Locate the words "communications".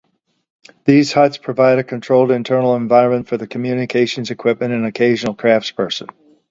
3.45-4.31